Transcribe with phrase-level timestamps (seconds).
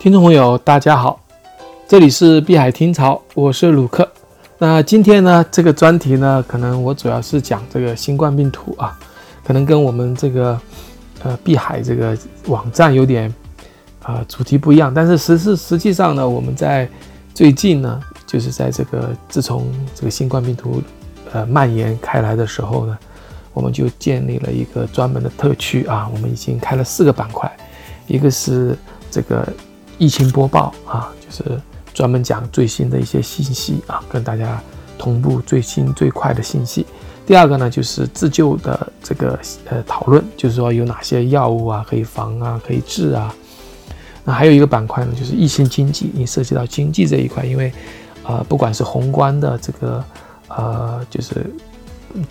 [0.00, 1.20] 听众朋友，大家好，
[1.86, 4.10] 这里是碧海听潮，我是鲁克。
[4.56, 8.98] 那今天呢，这个专题呢，可能我主要是讲这个新冠病毒啊，
[9.44, 10.58] 可能跟我们这个
[11.22, 12.16] 呃碧海这个
[12.46, 13.30] 网站有点
[14.02, 16.88] 啊主题不一样，但是实是实际上呢，我们在
[17.34, 20.82] 最近呢，就是在这个自从这个新冠病毒
[21.30, 22.98] 呃蔓延开来的时候呢，
[23.52, 27.54] 我们就建立了一个专门的特区啊，我们已经开了四个板块，
[28.06, 28.74] 一个是
[29.10, 29.46] 这个。
[30.00, 31.60] 疫情播报啊，就是
[31.92, 34.58] 专门讲最新的一些信息啊，跟大家
[34.96, 36.86] 同步最新最快的信息。
[37.26, 43.32] 第二个呢，就是自救的这个呃讨论，就是说有哪些药物啊可以防啊，可以治啊。
[44.24, 47.70] 那还有一个板块呢，就是疫情经济，你涉及到经济这一块，因为
[48.24, 50.02] 呃不管是宏观的这个
[50.48, 51.44] 呃就是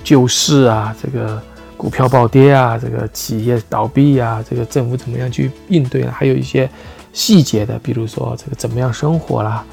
[0.04, 1.40] 救市啊，这个
[1.78, 6.12] 股票暴跌啊，这个企业倒闭啊，这个政府怎么样去应对呢？
[6.12, 6.68] 还有一些。
[7.12, 9.66] 细节的，比如说这个怎么样生活啦，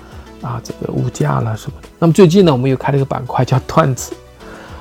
[0.43, 1.89] 啊，这个物价啦什么的。
[1.99, 4.15] 那么最近呢，我们又开了一个板块叫段子，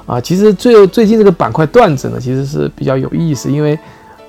[0.06, 3.78] 啊，其实最最近这个板块段子呢，其实是比较有意思，因为，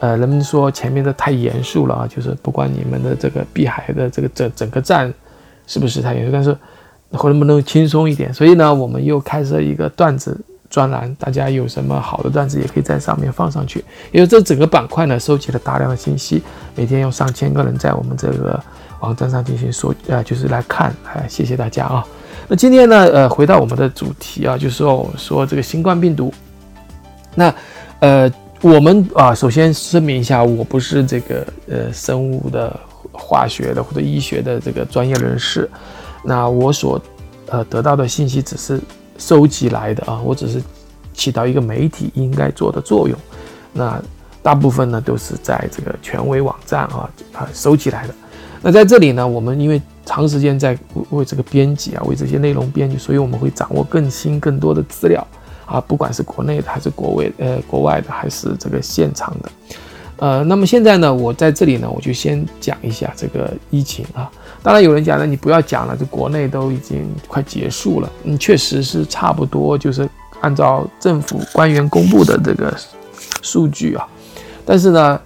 [0.00, 5.12] 呃，人们说前面的太严肃了啊，就是不管你们的这个碧海的这个整整个站
[5.66, 6.56] 是不是太严肃，但是
[7.10, 8.34] 能不能轻松一点？
[8.34, 10.38] 所以呢，我们又开设一个段子。
[10.68, 13.84] 专栏，大家有什么好的段子，也可以在上面放上去。
[14.12, 16.42] 因为这整个板块呢，收集了大量的信息，
[16.74, 18.62] 每天有上千个人在我们这个
[19.00, 20.94] 网站上进行说，呃，就是来看。
[21.14, 22.06] 哎，谢谢大家啊。
[22.48, 26.32] 那今天呢，呃，回到我们的主题啊，就是说说这个新冠病毒。
[27.34, 27.54] 那，
[28.00, 32.74] 呃，我们啊，首先声明一下，我不是这个呃生物的、
[33.12, 35.70] 化学的或者医学的这个专业人士。
[36.24, 37.00] 那我所
[37.48, 38.80] 呃得到的信息只是。
[39.18, 40.62] 收集来的啊，我只是
[41.12, 43.18] 起到一个媒体应该做的作用。
[43.72, 44.00] 那
[44.42, 48.14] 大部分呢都是在这个权威网站啊啊收集来的。
[48.62, 50.76] 那在这里呢，我们因为长时间在
[51.10, 55.26] 为这个编辑啊，为这些内容编辑，所以我们会掌握更新更多的资料
[55.66, 59.50] 啊，不管是国内的还是国外呃国外的还是这个现场的。
[60.18, 64.30] 呃，那么现在呢，我在这里呢，我就先讲一下这个疫情啊。
[64.66, 68.10] 当然有人讲了，你不要讲了，这国内都已经快结束了。
[68.24, 70.10] 嗯，确实是差不多，就是
[70.40, 72.76] 按照政府官员公布的这个
[73.42, 74.04] 数据啊。
[74.64, 75.20] 但是呢，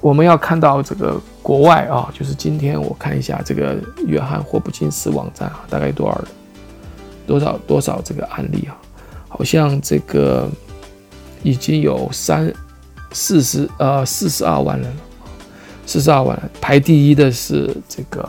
[0.00, 6.24] 我们要看到这个国外啊，就是今天我看一下这个约翰霍普金斯网站啊，大概多少
[7.26, 8.78] 多少多少这个案例啊？
[9.26, 10.48] 好像这个
[11.42, 12.54] 已经有三。
[13.16, 14.96] 四十呃四十二万人了，
[15.86, 18.28] 四十二万人，排第一的是这个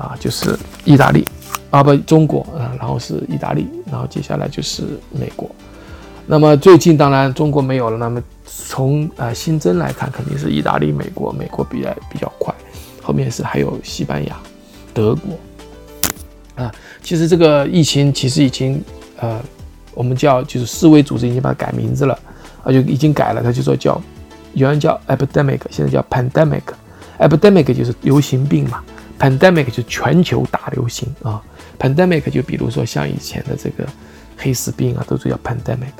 [0.00, 1.26] 啊，就是意大利
[1.70, 5.50] 啊不中国啊，然后是意大利，然后接下来就是美国。
[6.26, 12.54] 那么最近当然中国没有了，那么从呃新增来看，肯定是意大利、美国，美国比较比较快，
[13.02, 14.36] 后面是还有西班牙、
[14.94, 16.72] 德国啊。
[17.02, 18.82] 其实这个疫情其实已经
[19.18, 19.40] 呃，
[19.92, 22.18] 我们叫就是世卫组织已经把它改名字了。
[22.62, 23.98] 啊，就已经改了，他就说叫，
[24.52, 26.60] 原来叫 epidemic，现在叫 pandemic。
[27.18, 28.82] epidemic 就是流行病嘛
[29.20, 31.40] ，pandemic 就是全球大流行啊。
[31.78, 33.86] pandemic 就比如说像以前的这个
[34.36, 35.92] 黑死病啊，都是叫 pandemic。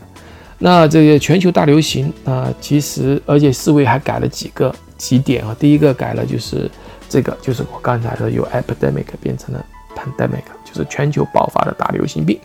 [0.59, 5.55] 那这个全球大流行啊，其实而且世卫还改了几个几点啊。
[5.61, 6.69] 第一个改了就是
[7.09, 9.65] 这个，就是我刚才说由 epidemic 变成了
[9.95, 12.41] pandemic，就是全球爆发的大流行病。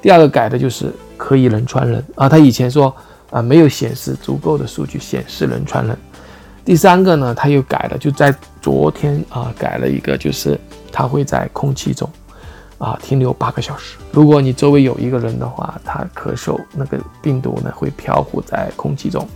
[0.00, 2.94] 第二个改的就是可以人传人啊，他以前说。
[3.30, 5.94] 啊，没有显示足够的数据显示人传人。
[6.68, 8.30] 第三个呢，他又改了，就在
[8.60, 10.60] 昨天啊，改了一个，就是
[10.92, 12.06] 它会在空气中
[12.76, 13.96] 啊停留八个小时。
[14.12, 19.26] 如果你周围有一个人的话，他咳嗽，那个病毒呢会漂浮在空气中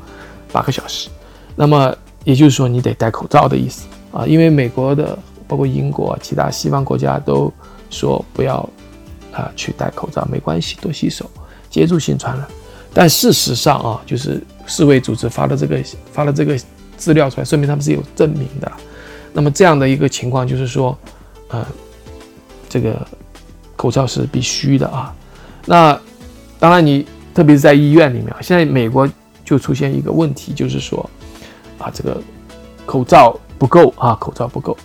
[0.52, 1.08] 八个小时。
[1.56, 7.50] 那么也就是说，你得戴口罩的意思啊，因为美国的，包括英国、其他西方国家都
[7.88, 8.56] 说不要
[9.32, 11.24] 啊去戴口罩，没关系，多洗手，
[11.70, 12.46] 接触性传染。
[12.92, 16.60] 但事实上啊，就是世卫组织发了这个发了这个
[17.02, 18.70] 资料出来，说明他们是有证明的。
[19.32, 20.96] 那么这样的一个情况就是说，
[21.48, 21.66] 呃，
[22.68, 23.04] 这个
[23.74, 25.12] 口罩是必须的啊。
[25.66, 26.00] 那
[26.60, 27.04] 当然，你
[27.34, 29.08] 特别是在医院里面，现在美国
[29.44, 31.10] 就出现一个问题，就是说
[31.78, 32.22] 啊，这个
[32.86, 34.76] 口罩不够啊，口罩不够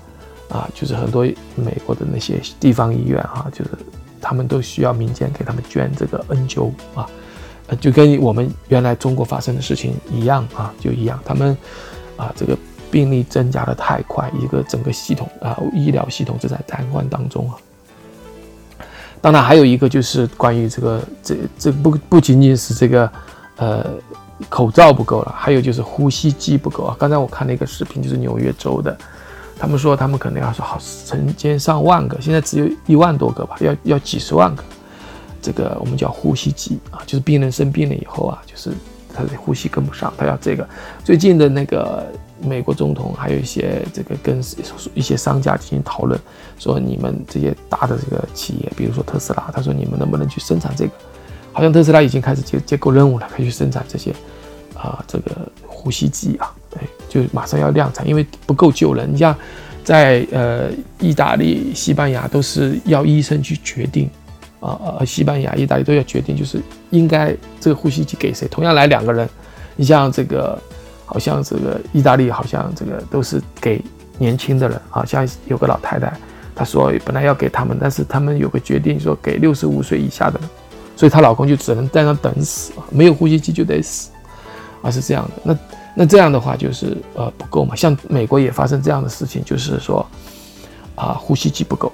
[0.50, 1.24] 啊，就是很多
[1.56, 3.72] 美国的那些地方医院啊，就是
[4.20, 7.08] 他们都需要民间给他们捐这个 N95 啊。
[7.82, 11.56] 就跟我们原来中国发生的事情一样啊，就一样，他们
[12.18, 12.58] 啊，这个
[12.92, 17.56] 病例增加的太快，一个整个系统啊，医疗系统正在瘫痪当中啊。
[19.22, 23.12] 当然，还有一个就是关于这个，这这不不仅仅是这个，
[23.56, 23.86] 呃，
[24.48, 26.96] 口罩不够了，还有就是呼吸机不够啊。
[27.00, 28.96] 刚才我看了一个视频，就是纽约州的
[29.60, 34.64] 他们说他们可能要说好成千上万个，现在只有一万多个吧，要要几十万个。
[35.42, 38.72] 这个我们叫呼吸机啊，就是病人生病了以后啊，就是
[39.18, 40.68] 他的呼吸跟不上，他要这个。
[41.04, 42.06] 最近的那个
[42.40, 44.40] 美国总统还有一些这个跟
[44.94, 46.20] 一些商家进行讨论，
[46.60, 50.92] 说你们这些大的这个企业，比如说特斯拉，他说你们能不能去生产这个？
[51.52, 54.14] 好像特斯拉已经开始接接够任务了，可以去生产这些
[54.76, 55.32] 啊这个
[55.66, 56.80] 呼吸机啊，对，
[57.10, 59.12] 就马上要量产，因为不够救人。
[59.12, 59.36] 你像
[59.84, 60.70] 在呃
[61.00, 64.08] 意大利、西班牙都是要医生去决定。
[64.60, 68.48] 啊，呃，西班牙、意大利都要决定，就是应该这个呼吸机给谁。
[68.48, 69.30] 同样来两个人，
[69.76, 70.60] 你像这个，
[71.06, 73.80] 好像这个意大利好像这个都是给
[74.18, 76.12] 年轻的人，好像有个老太太，
[76.56, 80.50] 她说本来要给他们，但是他们有个决定说给六十五岁以下的人，
[80.96, 84.10] 所以她老公就只能在那等死，没有呼吸机就得死，
[84.82, 85.32] 啊是这样的。
[85.44, 85.58] 那
[85.94, 87.76] 那这样的话就是呃不够嘛。
[87.76, 90.04] 像美国也发生这样的事情，就是说
[90.96, 91.92] 啊呼吸机不够。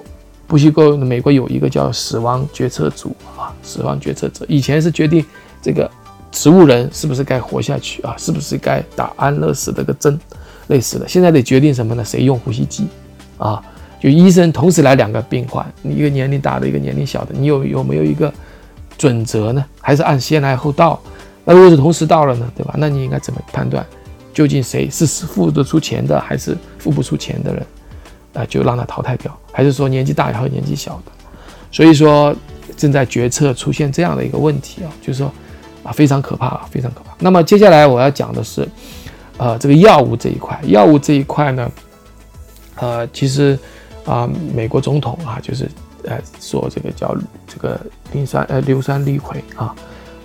[0.54, 5.24] 呼吸够，美国有一个叫死亡决策组啊，死亡决策者以前是决定
[5.60, 5.90] 这个
[6.30, 10.16] 植物人是不是该活下去啊，是不是该打安乐死这个针，
[10.68, 11.08] 类似的。
[11.08, 12.04] 现在得决定什么呢？
[12.04, 12.86] 谁用呼吸机
[13.36, 13.60] 啊？
[14.00, 18.32] 就医生同时来两个病患，你一个年龄大的，一个年龄小的，你有有没有一个
[18.96, 19.64] 准则呢？
[19.80, 21.00] 还是按先来后到？
[21.44, 22.76] 那如果是同时到了呢，对吧？
[22.78, 23.84] 那你应该怎么判断？
[24.32, 27.66] 究竟谁是付得出钱的，还是付不出钱的人？
[28.34, 31.12] 啊，就让他淘汰掉，还是说年纪大还有年纪小的？
[31.70, 32.34] 所以说
[32.76, 35.32] 正在决策出现这样的一个问题啊，就是说
[35.82, 37.14] 啊非常可怕啊，非常可怕。
[37.18, 38.68] 那么接下来我要讲的是，
[39.38, 41.70] 呃，这个药物这一块，药物这一块呢，
[42.76, 43.58] 呃，其实
[44.04, 45.68] 啊，美国总统啊，就是
[46.04, 47.16] 呃说这个叫
[47.46, 47.80] 这个
[48.12, 49.74] 磷酸呃硫酸氯喹啊，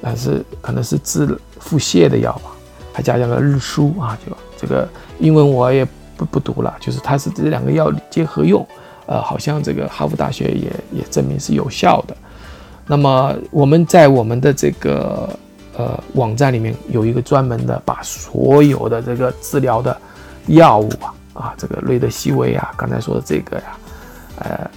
[0.02, 2.52] 但是可能是治腹泻的药吧，
[2.94, 4.88] 还加上了日舒啊，就这个
[5.20, 5.88] 英文我也。
[6.20, 8.68] 不不读了，就是它是这两个药结合用，
[9.06, 12.18] 呃，好像这个哈佛大学也也证明是有效的。
[12.86, 15.30] 那么我们在我们的这个
[15.78, 19.96] 呃网站里面有一个专门的，把所有的这个治疗的
[20.48, 23.78] 药物啊啊，这个瑞德西韦啊，刚才说的这个呀，
[24.40, 24.72] 呃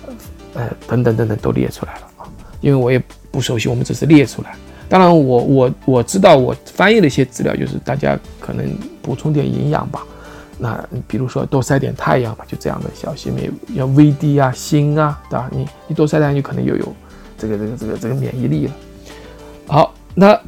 [0.55, 2.23] 呃等等等等都列出来了啊。
[2.61, 3.03] 因为我也
[3.33, 4.55] 不熟悉，我们只是列出来。
[4.88, 8.65] 当然，我我我知道我翻译的一些资料，就是大家可能
[9.00, 10.05] 补充点营养吧。
[10.58, 15.49] 那比如说多晒点太阳嘛，就这样的小心免要 VD 啊、锌啊，对吧？
[15.50, 16.94] 你你多晒太阳，就可能又有
[17.37, 18.72] 这个这个这个这个免疫力了。
[19.66, 20.38] 好，那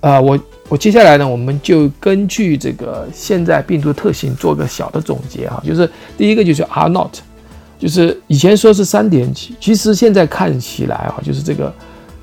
[0.00, 0.38] 啊，我
[0.68, 5.88] 我接下来呢，我们就根据这个现在病毒特性做个小的总结啊，就是
[6.18, 7.14] 第一个就是 Are not，
[7.78, 11.72] 就是以前说是三点几，其实现在看起来啊，就是这个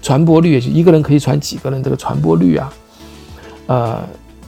[0.02, 2.74] 传播率，就一个人可以传几个人，这个传播率啊，
[3.68, 4.04] 呃，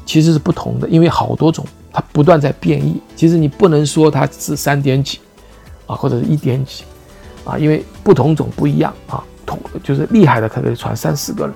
[0.06, 1.66] 其实是不同的，因为好多种。
[1.94, 5.20] 它不断在变异，其实你不能说它是三点几，
[5.86, 6.84] 啊，或者是一点几，
[7.44, 11.54] 啊，因为不同种不一样啊，同就是厉害的可以传三四个人，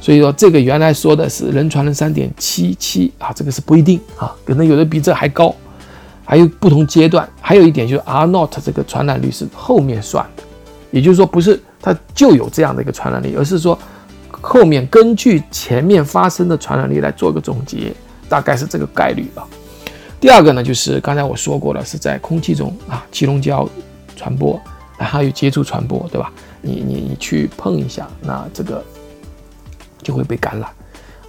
[0.00, 5.54] 所以说这个原来说的是人传人三点七七啊，这个是不一定啊，可能有的比这还高，
[6.24, 10.42] 还有不同阶段，还有一点就是 R not 这个传染率是后面算的，
[10.90, 13.78] 也就是说不是它就有这样的一个传染力，而是说
[14.30, 17.94] 后面根据前面发生的传染力来做个总结。
[18.28, 19.46] 大概是这个概率啊。
[20.20, 23.68] 第二个呢，就是刚才我说过了，是在空气中啊，气溶胶
[24.16, 24.60] 传播，
[24.98, 26.32] 还有接触传播，对吧？
[26.60, 28.84] 你你你去碰一下，那这个
[30.02, 30.68] 就会被感染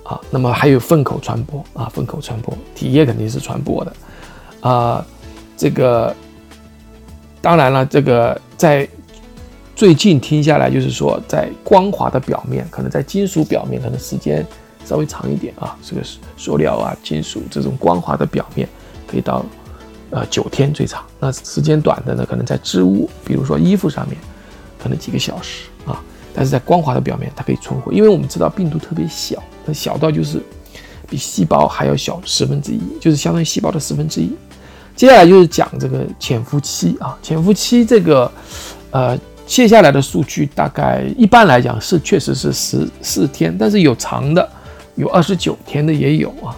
[0.01, 0.20] 啊。
[0.32, 3.94] 那么还有粪口传播啊，粪口传播，体液肯定是传播的
[4.62, 5.06] 啊。
[5.56, 6.15] 这个
[7.41, 8.89] 当然了，这个在
[9.75, 14.44] 最近听下来，就是说在光滑的表面，可能在金属表面，可能时间。
[14.89, 16.01] 稍微长一点啊，这个
[16.36, 18.67] 塑料啊、金属这种光滑的表面，
[19.05, 19.46] 可以到
[20.10, 21.05] 呃九天最长。
[21.19, 24.17] 那时间短的呢，可能在织物，比如说衣服上面，
[24.81, 26.01] 可能几个小时啊。
[26.34, 30.41] 但是在光滑的表面，它可以存活，因为我们知道病毒特别小，它小到就是
[31.08, 34.36] 比细胞还要小十分之一，就是相当于细胞的十分之一。
[34.96, 38.31] 接下来就是讲这个潜伏期啊，潜伏期这个
[38.89, 39.15] 呃。
[39.50, 44.48] 卸下来的数据大概一般来讲是确实是十四天，但是有长的。
[45.00, 46.53] 有二十九天的也有啊，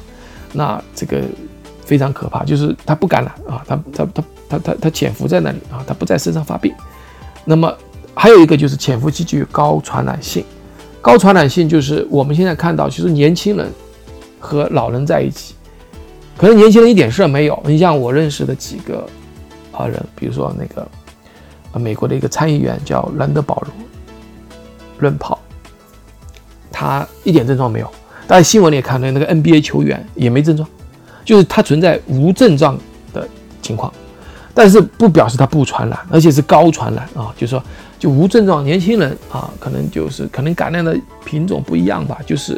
[0.51, 1.21] 那这个
[1.85, 6.73] 非常可怕，就是它不感染啊，它它它它它它潜伏在那里啊，它不在身上发病。
[7.45, 7.71] 那么
[8.15, 10.43] 还有一个就是潜伏期具有高传染性，
[11.01, 13.71] 高传染性就是我们现在看到，其实年轻人
[14.39, 15.53] 和老人在一起，
[16.35, 17.63] 可能年轻人一点事儿没有。
[17.65, 19.07] 你像我认识的几个
[19.71, 20.81] 啊人，比如说那个
[21.73, 23.71] 啊美国的一个参议员叫兰德保罗，
[24.97, 25.37] 论炮，
[26.71, 27.91] 他一点症状没有。
[28.31, 30.65] 大家新闻里也看到，那个 NBA 球员也没症状，
[31.25, 32.79] 就是他存在无症状
[33.11, 33.27] 的
[33.61, 33.91] 情况。
[34.53, 37.61] 但是不表示他不传染，而且是高传染啊，就是说
[37.99, 42.57] 就无症状年轻人啊，可能就是可能感染的品种不一样吧，就是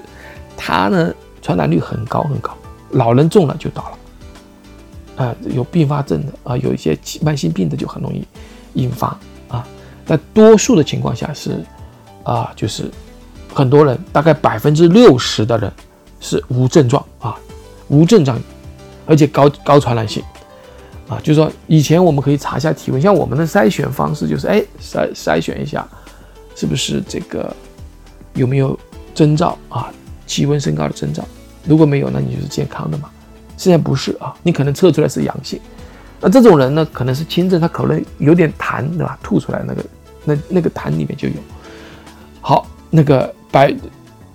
[0.56, 1.12] 他呢
[1.42, 2.56] 传染率很高很高，
[2.92, 3.92] 老人中了就倒
[5.18, 8.24] 了，啊，有并发症的啊，有一些慢性病的就很容易
[8.74, 9.08] 引发
[9.48, 9.68] 啊，
[10.06, 11.66] 但多数的情况下是
[12.22, 12.92] 啊，就是
[13.54, 15.72] 很多人大概百分之六十的人
[16.20, 17.36] 是无症状啊，
[17.88, 18.40] 无症状，
[19.06, 20.24] 而且高高传染性。
[21.10, 25.86] 啊，就是说，以前我们可以查一下体温，像我们的筛选方式就是，哎，筛筛选一下，
[26.56, 27.54] 是不是这个
[28.36, 28.80] 有没有
[29.14, 29.92] 征兆啊？
[30.26, 31.22] 体温升高的征兆，
[31.66, 33.10] 如果没有，那你就是健康的嘛。
[33.58, 35.60] 现在不是啊，你可能测出来是阳性，
[36.22, 39.20] 那这种人呢，可能是轻症，他可能有点痰，对吧？
[39.22, 39.86] 吐出来那个，
[40.24, 41.36] 那那个痰里面就有。
[42.40, 43.74] 好，那个百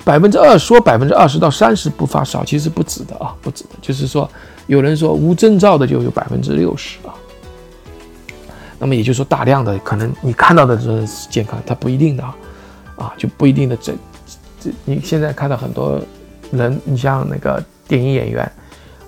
[0.02, 4.30] 百分之二说百分之二十到三十不发烧，其实不止的啊，不止的，就是说。
[4.68, 7.08] 有人说无征兆的就有百分之六十啊，
[8.78, 12.36] 那么也就是说大量的可能你看到的人是健康，它不一定的啊，
[12.98, 13.94] 啊就不一定的这
[14.60, 15.98] 这你现在看到很多
[16.50, 18.44] 人，你像那个电影演员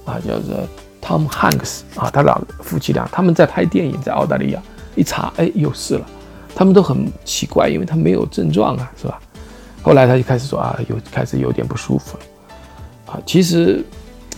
[0.06, 0.66] 啊，叫做
[1.02, 4.62] Tom Hanks 啊，他老夫妻俩他们在拍电影，在澳大利亚
[4.96, 6.06] 一查，哎有事了，
[6.54, 9.20] 他们都很奇怪，因为他没有症状啊，是吧？
[9.82, 12.24] 后来他就开始说啊，有开始有点不舒服了
[13.12, 13.84] 啊，其实。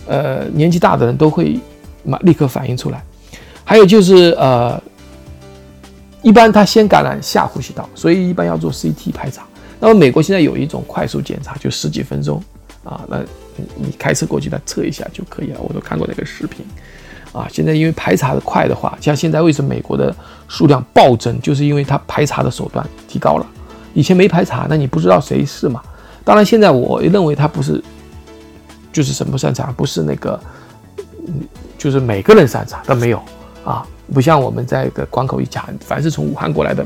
[0.05, 1.57] 呃，年纪大的人都会
[2.03, 3.01] 马立刻反应出来，
[3.63, 4.77] 还有就是呃，
[6.21, 9.43] 一般他先感染下呼吸道，所以一般要做 CT 排查。
[9.79, 12.43] 那么美国现在有一种快速检查，就十几分钟
[12.83, 13.21] 啊，那
[13.77, 15.59] 你开车过去，他测一下就可以了。
[15.61, 16.65] 我都看过那个视频
[17.31, 17.47] 啊。
[17.49, 20.13] 现在因为排查的快的话，像现在为什么美国的
[20.49, 23.45] 数量暴增，就是因为它排查的手段提高了。
[23.93, 25.81] 以前没排查，那你不知道谁是嘛？
[26.23, 27.83] 当然现在我认为他不是。
[28.91, 30.39] 就是什么擅长，不是那个，
[31.25, 31.41] 嗯，
[31.79, 33.19] 就是每个人擅长都没有
[33.65, 33.83] 啊，
[34.13, 36.85] 不像我们在个关口一查，凡是从武汉过来的，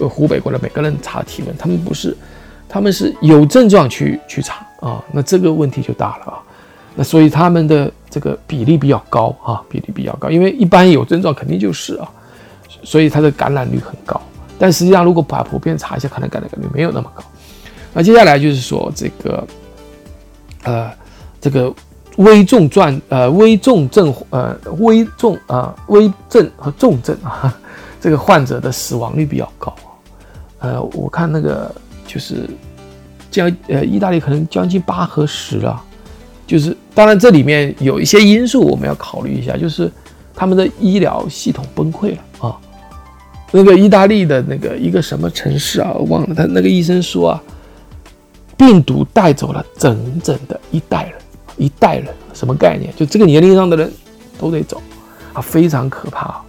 [0.00, 2.16] 呃，湖北过来每个人查体温，他们不是，
[2.66, 6.38] 他们是有症状去去查啊，那这个问题就大了啊，
[6.94, 12.08] 那所以他们的这个比例比较高啊，比例比较高，因为一般有症状肯定就是啊，
[12.82, 14.18] 所以它的感染率很高，
[14.58, 17.22] 但实际上如果把普遍查一下，可能感染概率没有那么高。
[17.92, 19.46] 那接下来就是说这个，
[20.64, 20.90] 呃。
[21.38, 21.72] 这个
[22.16, 27.54] 危重症呃危重症呃危重啊危症和重症啊，
[28.00, 29.72] 这个患者的死亡率比较高
[30.58, 31.72] 呃，我看那个
[32.04, 32.48] 就是
[33.30, 35.80] 将呃意大利可能将近八和十了，
[36.48, 39.92] 就是当然这里面有一些因素我们要考虑一下，就是
[40.34, 42.58] 他们的医疗系统崩溃了啊。
[43.52, 47.42] 那个意大利的那个一个什么城市啊，我忘了，他那个医生说啊，
[48.56, 51.14] 病毒带走了整整的一代人。
[51.58, 52.94] 一代人什么概念？
[52.96, 53.90] 就这个年龄上的人
[54.38, 54.78] 都得走
[55.32, 56.44] 啊，非常可怕啊！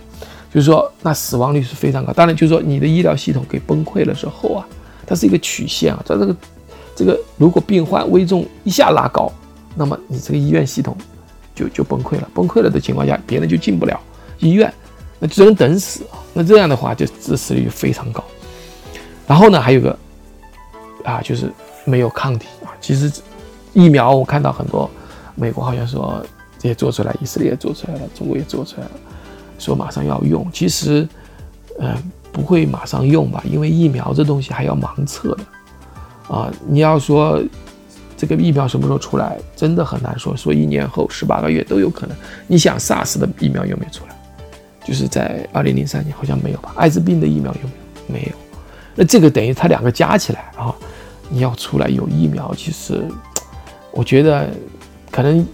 [0.53, 2.11] 就是说，那死亡率是非常高。
[2.11, 4.67] 当然，就是说你的医疗系统给崩溃了之后啊，
[5.05, 6.03] 它是一个曲线啊。
[6.05, 6.35] 在这个
[6.93, 9.31] 这个，如果病患危重一下拉高，
[9.77, 10.93] 那么你这个医院系统
[11.55, 12.29] 就就崩溃了。
[12.33, 13.97] 崩溃了的情况下，别人就进不了
[14.39, 14.73] 医院，
[15.19, 16.17] 那只能等死啊。
[16.33, 18.23] 那这样的话，就致死率非常高。
[19.25, 19.97] 然后呢，还有个
[21.03, 21.51] 啊，就是
[21.85, 22.71] 没有抗体啊。
[22.79, 23.11] 其实
[23.73, 24.89] 疫苗我看到很多。
[25.39, 26.19] 美国好像说
[26.63, 28.91] 也做出来，以色列也做出来了，中国也做出来了，
[29.59, 30.49] 说马上要用。
[30.51, 31.07] 其实，
[31.79, 31.95] 嗯，
[32.31, 36.51] 不会马上用吧，因为疫苗这东西还要盲测的啊。
[36.67, 37.39] 你要说
[38.17, 42.17] 这个疫苗什么时候出来，真的很难说，说一年后、十八个月都有可能。
[42.47, 44.16] 你想，SARS 的疫苗有没有出来？
[44.87, 46.73] 就是在二零零三年，好像没有吧？
[46.77, 47.69] 艾滋病的疫苗有没
[48.07, 48.13] 有？
[48.15, 48.31] 没有。
[48.95, 50.73] 那这个等于它两个加起来啊，
[51.29, 53.03] 你要出来有疫苗，其实
[53.91, 54.47] 我觉得。
[55.09, 55.47] 可能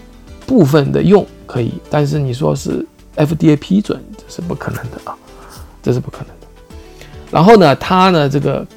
[0.46, 2.86] 部分的用可以，但是你说是
[3.16, 5.16] FDA 批准，这是不可能的啊，
[5.82, 6.48] 这是不可能的。
[7.32, 8.68] 然后呢，它呢这个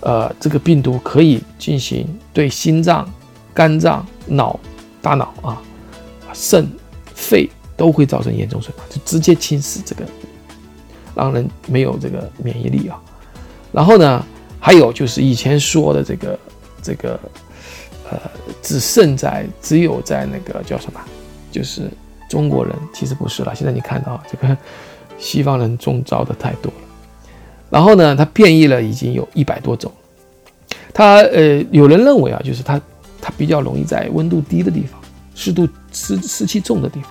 [0.00, 3.08] 呃这个病毒可以进行对心脏、
[3.54, 4.58] 肝脏、脑、
[5.00, 5.62] 大脑啊、
[6.34, 6.68] 肾、
[7.14, 10.04] 肺都会造成严重损伤，就直接侵蚀这个，
[11.14, 13.00] 让人没有这个免疫力啊。
[13.72, 14.22] 然后呢，
[14.60, 16.38] 还有就是以前说的这个
[16.82, 17.18] 这个。
[18.10, 18.18] 呃，
[18.62, 21.00] 只剩在只有在那个叫什么，
[21.52, 21.90] 就是
[22.26, 23.54] 中国人，其实不是了。
[23.54, 24.56] 现在你看到这个
[25.18, 26.88] 西方人中招的太多了，
[27.68, 29.92] 然后呢，它变异了，已经有一百多种。
[30.94, 32.80] 它呃，有人认为啊，就是它
[33.20, 34.98] 它比较容易在温度低的地方、
[35.34, 37.10] 湿度湿湿气重的地方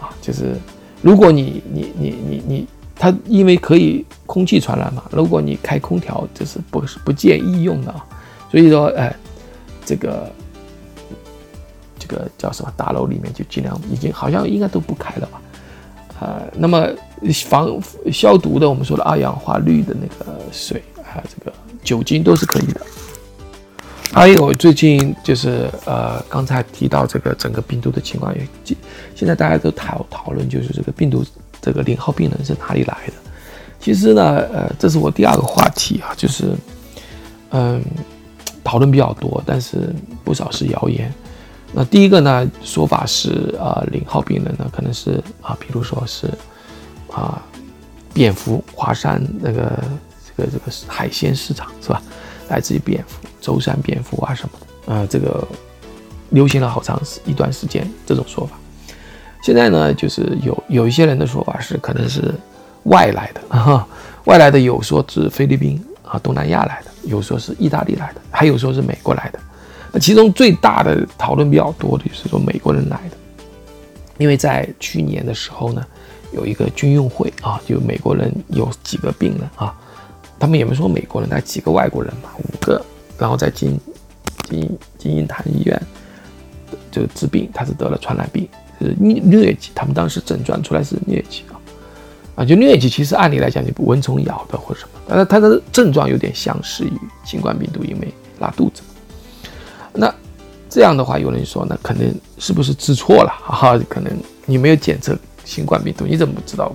[0.00, 0.56] 啊，就是
[1.02, 2.66] 如果你你你你你，
[2.96, 8.04] 它因为可以空气传染嘛，如果你开空调，这是不是不建议用的啊。
[8.50, 9.14] 所以说，哎。
[9.82, 10.30] 这个
[11.98, 15.40] 这个叫什么大楼里面就尽量已经好像应该都不开了吧，
[16.20, 16.86] 啊，呃，那么
[17.48, 21.52] 防消毒的，我们说的二氧化氯的那个水啊，这个
[21.82, 22.80] 酒精都是可以的。
[24.12, 28.46] 还有最近就是呃，刚才提到这个整个病毒的情况，也
[29.14, 31.24] 现在大家都讨讨论就是这个病毒
[31.62, 33.12] 这个零号病人是哪里来的？
[33.78, 36.52] 其实呢，呃，这是我第二个话题啊，就是
[37.50, 37.82] 嗯，
[38.64, 41.12] 讨论比较多，但是不少是谣言。
[41.72, 46.28] 那第一个呢，说法是啊，零号病人呢可能是啊，比如说是
[47.12, 47.40] 啊，
[48.12, 49.82] 蝙蝠华山那个
[50.26, 52.02] 这个这个海鲜市场是吧？
[52.50, 55.46] 来自于蝙蝠，舟山蝙蝠啊什么的，呃，这个
[56.30, 58.58] 流行了好长时一段时间这种说法。
[59.42, 62.34] 现在呢，就是有有一些人的说法是可能是
[62.84, 63.86] 外来的啊，
[64.26, 69.40] 外来的有说是菲律宾啊东南亚来的，有说是意大利来的，还有说是美国来的。
[69.92, 73.16] 那其中最大的讨论比较多的就是说美国人来的，
[74.18, 75.82] 因为在去年的时候呢，
[76.32, 79.74] 有一个军用会啊，就美国人有几个病人啊，
[80.40, 82.82] 他们也没说美国人，那几个外国人嘛，五个，
[83.18, 83.78] 然后在金
[84.48, 85.82] 金金银潭医院
[86.90, 88.48] 就治病，他是得了传染病，
[88.80, 91.54] 是疟疟疾，他们当时诊断出来是疟疾啊，
[92.36, 96.92] 啊，就疟疾其实按理来讲就蚊虫咬的或者什么，但是它的症状有点相似于
[97.22, 98.82] 新冠病毒，因为拉肚子。
[99.92, 100.12] 那
[100.70, 103.84] 这样的话，有人说，那可能是不是治错了哈 哈？
[103.88, 104.10] 可能
[104.46, 106.74] 你没有检测新冠病毒，你怎么知道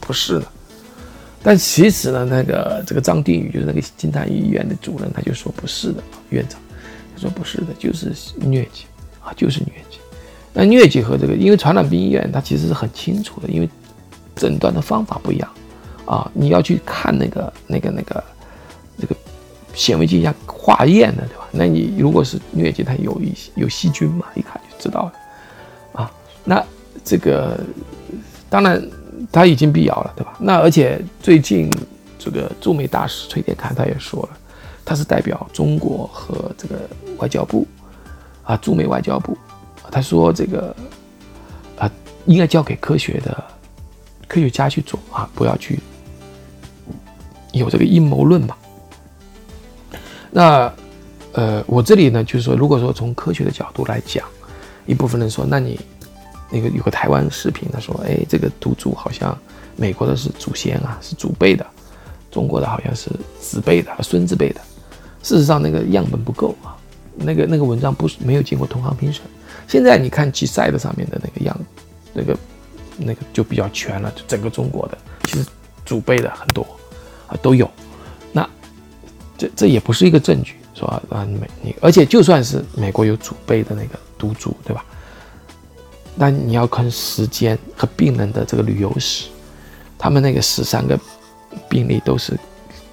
[0.00, 0.46] 不是呢？
[1.44, 6.58] 但其实呢，那个这个张定宇就是那个金坛医院的主任，他就说不是的，院长
[7.14, 8.86] 他说不是的，就是疟疾
[9.22, 9.98] 啊，就是疟疾。
[10.54, 13.68] 那疟疾和这个，因为传染病医院它其实是很清楚的，因为
[14.34, 15.50] 诊断的方法不一样
[16.06, 18.24] 啊，你要去看那个那个那个
[18.96, 19.14] 那个。
[19.76, 21.48] 显微镜下化验的，对吧？
[21.50, 25.12] 那你如果是疟疾，它有一些有细菌嘛，一看就知道了，
[26.00, 26.08] 啊，
[26.44, 26.64] 那
[27.04, 27.58] 这个
[28.48, 28.80] 当然
[29.34, 30.36] 他已经辟谣了，对吧？
[30.38, 31.68] 那而且最近
[32.16, 34.38] 这个驻美大使崔天凯他也说了，
[34.84, 37.66] 他是代表中国和这个外交部
[38.44, 39.36] 啊，驻美外交部，
[39.90, 40.74] 他说这个
[41.76, 41.90] 啊
[42.26, 43.44] 应该交给科学的
[44.28, 45.80] 科学家去做啊，不要去
[47.52, 48.56] 有这个阴谋论嘛。
[50.30, 50.72] 那，
[51.32, 54.24] 呃，我这里呢，就是说，如果说从科学的角度来讲，
[54.86, 55.78] 一部分人说，那你
[56.54, 59.36] 那个有个台湾视频，他说，哎，这个毒株好像
[59.74, 61.66] 美国的是祖先啊，是祖辈的，
[62.30, 64.60] 中国的好像是子辈的、孙子辈的。
[65.20, 66.76] 事实上，那个样本不够啊，
[67.16, 69.20] 那个那个文章不是没有经过同行评审。
[69.66, 71.58] 现在你看 G 赛的上面的那个样，
[72.12, 72.38] 那个
[72.96, 75.44] 那个就比较全了，就整个中国的，其实
[75.84, 76.64] 祖辈的很多
[77.26, 77.68] 啊都有。
[78.30, 78.48] 那
[79.36, 84.84] 这这也不是一个证据，说啊美你，而且就算是美国有祖辈的那个毒株，对吧？
[86.14, 89.28] 那你要看时间和病人的这个旅游史，
[89.98, 90.98] 他们那个十三个
[91.68, 92.38] 病例都是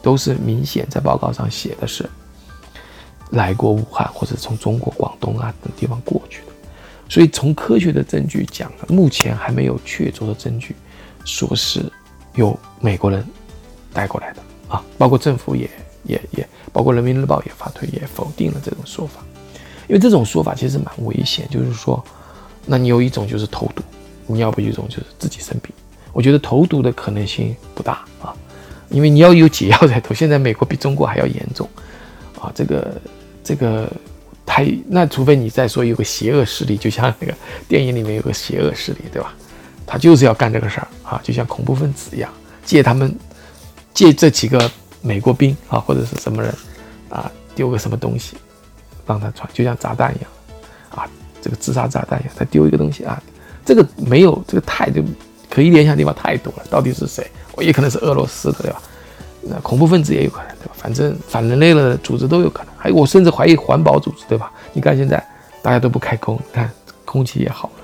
[0.01, 2.09] 都是明显在报告上写的是
[3.31, 6.47] 来过武汉或者从中国广东啊等地方过去的，
[7.09, 10.75] 所以从科学的证据讲，目前还没有确凿的证据
[11.25, 11.83] 说是
[12.35, 13.25] 有美国人
[13.93, 14.41] 带过来的。
[14.67, 15.69] 啊，包括政府也。
[16.03, 19.21] 也也包括人民日报也发推也否定了这种说法，
[19.87, 22.03] 因为这种说法其实蛮危险，就是说，
[22.65, 23.83] 那你有一种就是投毒，
[24.27, 25.71] 你要不有一种就是自己生病。
[26.13, 28.33] 我觉得投毒的可能性不大啊，
[28.89, 30.13] 因为你要有解药在投。
[30.13, 31.67] 现在美国比中国还要严重
[32.39, 33.01] 啊，这个
[33.43, 33.91] 这个
[34.45, 37.33] 太那除非你再说有个邪恶势力，就像那个
[37.67, 39.33] 电影里面有个邪恶势力，对吧？
[39.85, 42.31] 他就是要干这个事儿啊，就像恐怖分子一样，
[42.65, 43.15] 借他们
[43.93, 44.71] 借这几个。
[45.03, 46.53] 美国兵啊，或者是什么人
[47.09, 48.37] 啊，丢个什么东西
[49.07, 50.29] 让他传，就像炸弹一样，
[51.41, 53.21] 这个自杀炸弹一样，他丢一个东西啊，
[53.65, 55.01] 这个没有这个太就
[55.49, 56.63] 可以联想的地方太多了。
[56.69, 57.25] 到底是谁？
[57.55, 58.81] 我也可能是俄罗斯的，对吧？
[59.43, 60.71] 那恐怖分子也有可能，对吧？
[60.77, 62.73] 反正反人类的组织都有可能。
[62.77, 64.51] 还有我甚至怀疑环保组织，对吧？
[64.71, 65.23] 你看现在
[65.61, 66.69] 大家都不开工，你看
[67.05, 67.83] 空气也好了，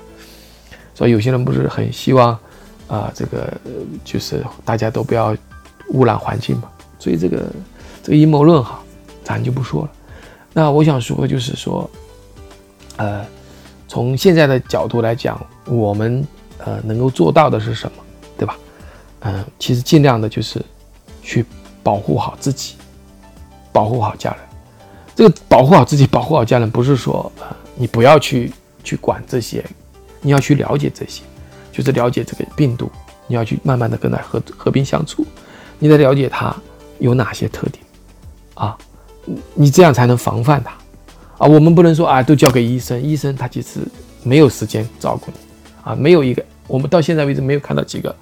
[0.94, 2.38] 所以有些人不是很希望
[2.86, 3.52] 啊，这个
[4.04, 5.36] 就是大家都不要
[5.90, 6.70] 污染环境嘛。
[6.98, 7.44] 所以这个
[8.02, 8.80] 这个阴谋论哈，
[9.22, 9.90] 咱就不说了。
[10.52, 11.88] 那我想说就是说，
[12.96, 13.24] 呃，
[13.88, 16.24] 从现在的角度来讲，我们
[16.58, 18.02] 呃能够做到的是什么，
[18.36, 18.56] 对吧？
[19.20, 20.62] 嗯，其实尽量的就是
[21.22, 21.44] 去
[21.82, 22.76] 保护好自己，
[23.72, 24.38] 保护好家人。
[25.16, 28.52] 这个保护好自己、保护好家人，不是说呃你不要去
[28.84, 29.64] 去管这些，
[30.20, 31.22] 你要去了解这些，
[31.72, 32.88] 就是了解这个病毒，
[33.26, 35.26] 你要去慢慢的跟它和和平相处，
[35.78, 36.54] 你得了解它。
[37.00, 37.80] 有哪些特点
[38.54, 38.76] 啊？
[39.54, 40.72] 你这样才能防范它
[41.38, 41.46] 啊！
[41.46, 43.80] 我们不能说啊，都交给医生，医生他其实
[44.22, 45.38] 没有时间照顾你
[45.82, 48.14] 啊，没有一个我们到现在为止没有看到几个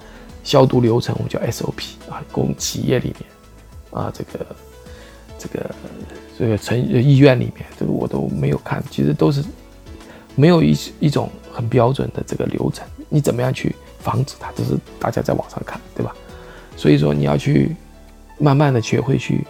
[0.44, 3.24] 消毒流程，我们叫 SOP 啊，供企业里面
[3.90, 4.46] 啊，这个
[5.38, 5.70] 这个
[6.38, 9.42] 这个城医院里面，这个我都没有看，其实都是
[10.34, 14.52] 没有一一种很标准的这个流程，你怎么样去防止它？
[14.54, 16.14] 这是大家在网上看，对吧？
[16.76, 17.74] 所以说你要去
[18.38, 19.46] 慢慢的学会去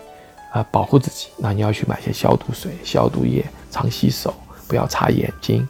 [0.53, 3.45] 啊保护自己，那你要去买些消毒水、消毒液，
[3.77, 4.33] 常洗手，
[4.67, 5.69] 不要擦眼睛。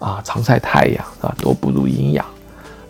[0.00, 2.26] 啊，常晒太阳啊，多补入营养，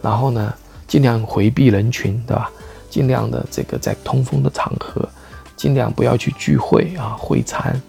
[0.03, 0.53] 然后呢，
[0.89, 2.51] 尽量回避人群，对吧？
[2.91, 5.07] 尽量的这个在通风的场合，
[5.55, 7.81] 尽量不要去聚会啊，会餐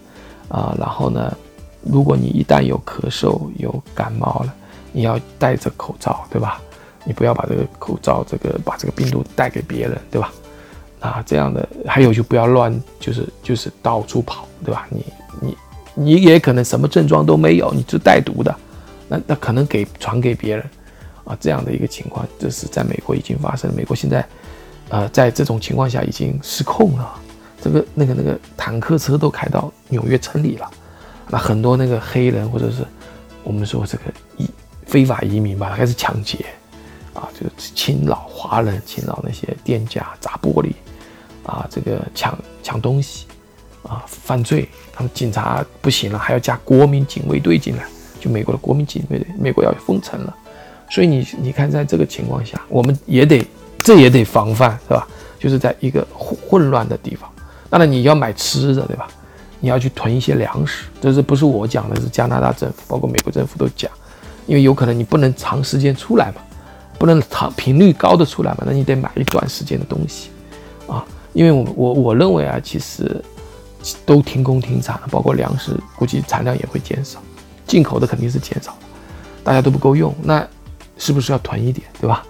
[0.48, 1.34] 啊，然后呢，
[1.82, 4.54] 如果你一旦有咳嗽、有感冒了，
[4.92, 6.60] 你要戴着口罩，对吧？
[7.04, 10.32] 你不要把这个口罩这个把这个病毒带给别人，对吧？
[11.00, 14.86] 啊，这样的还有就不要乱，就是就是到处跑，对吧？
[14.90, 15.04] 你
[15.40, 15.56] 你
[15.98, 18.54] 你也可能什么症状都没有，你就带毒的。
[19.08, 20.64] 那那可能给传给别人，
[21.24, 23.74] 啊，这样的一个情况，这是在美国已经发生。
[23.74, 24.26] 美国现在，
[24.90, 27.20] 呃，在这种情况下已经失控了，
[27.62, 30.70] 这个那个那个坦克车都开到纽约城里了，
[31.30, 32.84] 那很多那个黑人或者是
[33.42, 34.04] 我们说这个
[34.36, 34.50] 移
[34.84, 36.44] 非法移民吧，开始抢劫，
[37.14, 40.72] 啊，就是侵扰华人，侵扰那些店家砸玻璃，
[41.44, 43.26] 啊，这个抢抢东西，
[43.88, 47.84] 啊，犯罪，他们警察不行了，还要加国民警卫队进来。
[48.18, 50.34] 就美国的国民警卫队，美国要封城了，
[50.90, 53.46] 所以你你看，在这个情况下，我们也得
[53.78, 55.06] 这也得防范，是吧？
[55.38, 57.30] 就是在一个混混乱的地方，
[57.68, 59.06] 当然你要买吃的，对吧？
[59.60, 61.96] 你要去囤一些粮食，这是不是我讲的？
[62.00, 63.90] 是加拿大政府，包括美国政府都讲，
[64.46, 66.40] 因为有可能你不能长时间出来嘛，
[66.98, 70.30] 不能长频率高的出来嘛，那你得买一段时间的东西
[70.86, 71.04] 啊。
[71.32, 73.22] 因为我我我认为啊，其实
[74.04, 77.20] 都停工停产了，包括粮食，估计产量也会减少。
[77.66, 78.86] 进口的肯定是减少的，
[79.42, 80.46] 大家都不够用，那
[80.98, 82.24] 是不是要囤一点，对吧？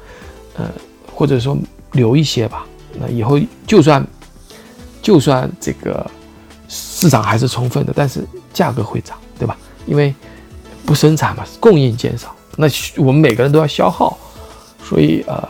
[0.56, 0.70] 呃，
[1.14, 1.56] 或者说
[1.92, 2.64] 留一些吧。
[2.98, 4.06] 那以后就算
[5.02, 6.10] 就算这个
[6.68, 9.56] 市场还是充分的，但是价格会涨，对吧？
[9.84, 10.14] 因为
[10.86, 14.16] 不生产嘛，供应减少，那我们每个人都要消耗，
[14.82, 15.46] 所以呃，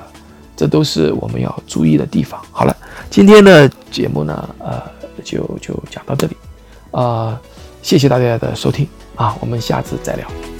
[0.56, 2.40] 这都是我们要注意的地方。
[2.50, 2.76] 好了，
[3.08, 4.82] 今天的节目呢，呃，
[5.26, 6.36] 就就讲到这里，
[6.92, 7.38] 啊，
[7.82, 8.86] 谢谢大家的收听。
[9.16, 10.55] 啊，我们下次再聊。